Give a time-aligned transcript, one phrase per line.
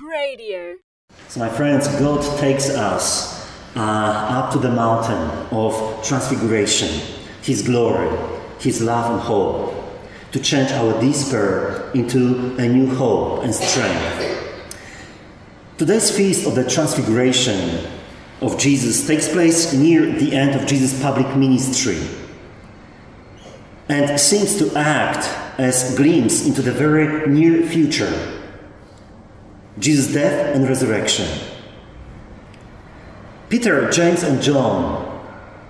[0.00, 0.76] Radio.
[1.26, 5.18] So, my friends, God takes us uh, up to the mountain
[5.50, 6.88] of transfiguration,
[7.42, 8.16] His glory,
[8.60, 9.74] His love and hope,
[10.32, 14.36] to change our despair into a new hope and strength.
[15.78, 17.90] Today's feast of the transfiguration
[18.40, 21.98] of Jesus takes place near the end of Jesus' public ministry
[23.88, 25.26] and seems to act
[25.58, 28.37] as glimpse into the very near future
[29.78, 31.28] Jesus' death and resurrection.
[33.48, 35.06] Peter, James, and John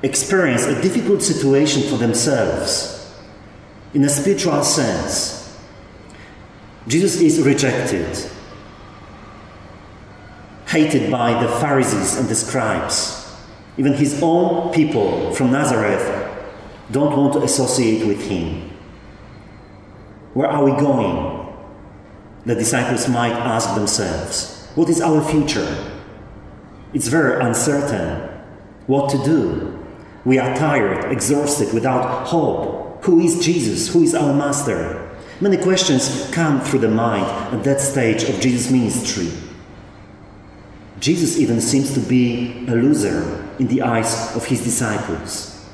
[0.03, 3.15] experience a difficult situation for themselves
[3.95, 5.57] in a spiritual sense.
[6.87, 8.17] Jesus is rejected,
[10.67, 13.37] hated by the Pharisees and the scribes.
[13.77, 16.06] Even his own people from Nazareth
[16.91, 18.70] don't want to associate with him.
[20.34, 21.38] Where are we going?
[22.48, 25.69] The disciples might ask themselves, What is our future?
[26.95, 28.27] It's very uncertain
[28.86, 29.84] what to do.
[30.25, 33.05] We are tired, exhausted, without hope.
[33.05, 33.92] Who is Jesus?
[33.92, 35.14] Who is our Master?
[35.42, 39.30] Many questions come through the mind at that stage of Jesus' ministry.
[41.01, 45.69] Jesus even seems to be a loser in the eyes of his disciples.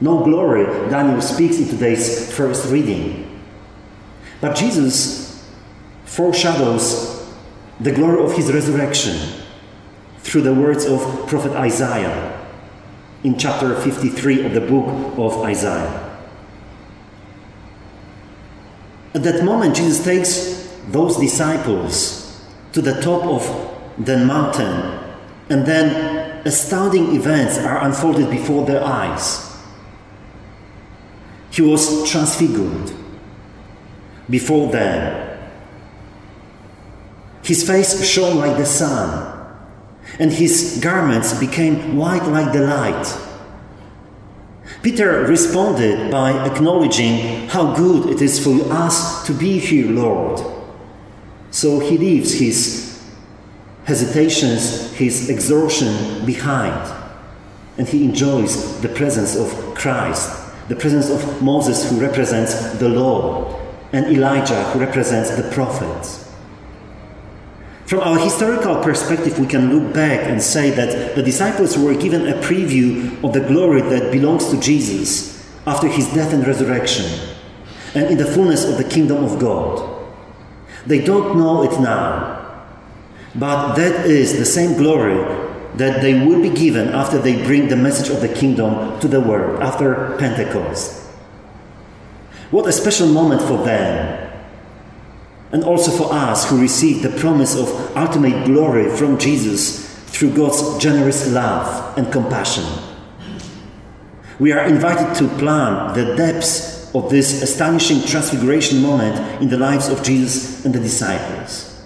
[0.00, 3.40] No glory, Daniel speaks in today's first reading.
[4.40, 5.27] But Jesus
[6.18, 7.32] foreshadows
[7.78, 9.40] the glory of his resurrection
[10.18, 12.44] through the words of prophet Isaiah
[13.22, 16.18] in chapter 53 of the book of Isaiah.
[19.14, 24.98] At that moment, Jesus takes those disciples to the top of the mountain,
[25.48, 29.56] and then astounding events are unfolded before their eyes.
[31.52, 32.90] He was transfigured
[34.28, 35.27] before them.
[37.48, 39.34] His face shone like the sun,
[40.18, 43.06] and his garments became white like the light.
[44.82, 50.44] Peter responded by acknowledging how good it is for us to be here, Lord.
[51.50, 53.02] So he leaves his
[53.84, 56.92] hesitations, his exhaustion behind,
[57.78, 60.28] and he enjoys the presence of Christ,
[60.68, 63.58] the presence of Moses, who represents the law,
[63.94, 66.27] and Elijah, who represents the prophets.
[67.88, 72.28] From our historical perspective, we can look back and say that the disciples were given
[72.28, 77.06] a preview of the glory that belongs to Jesus after his death and resurrection,
[77.94, 80.04] and in the fullness of the kingdom of God.
[80.84, 82.66] They don't know it now,
[83.34, 85.16] but that is the same glory
[85.76, 89.22] that they will be given after they bring the message of the kingdom to the
[89.22, 91.06] world after Pentecost.
[92.50, 94.27] What a special moment for them
[95.52, 100.78] and also for us who receive the promise of ultimate glory from Jesus through God's
[100.78, 102.64] generous love and compassion.
[104.38, 109.88] We are invited to plan the depths of this astonishing transfiguration moment in the lives
[109.88, 111.82] of Jesus and the disciples.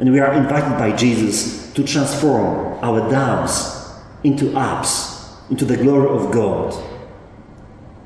[0.00, 6.08] And we are invited by Jesus to transform our downs into ups, into the glory
[6.08, 6.74] of God.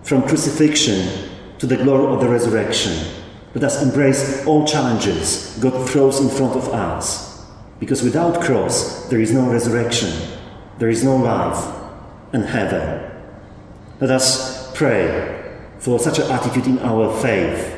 [0.02, 3.17] From crucifixion to the glory of the resurrection
[3.54, 7.46] let us embrace all challenges God throws in front of us.
[7.80, 10.12] Because without cross, there is no resurrection,
[10.78, 11.74] there is no life
[12.32, 13.10] and heaven.
[14.00, 17.74] Let us pray for such an attitude in our faith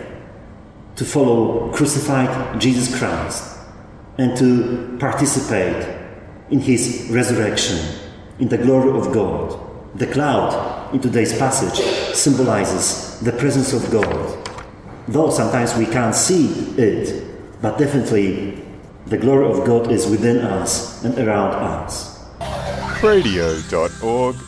[0.97, 3.59] to follow crucified Jesus Christ
[4.19, 5.99] and to participate
[6.51, 7.79] in his resurrection,
[8.39, 9.59] in the glory of God.
[9.95, 14.50] The cloud in today's passage symbolizes the presence of God
[15.10, 16.47] though sometimes we can't see
[16.78, 17.25] it,
[17.60, 18.62] but definitely
[19.06, 22.19] the glory of God is within us and around us.
[23.03, 24.41] Radio.org.au